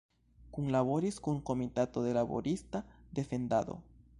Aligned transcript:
Kunlaboris 0.55 1.19
kun 1.27 1.43
Komitato 1.49 2.01
de 2.07 2.15
Laborista 2.19 2.85
Defendado. 3.21 3.79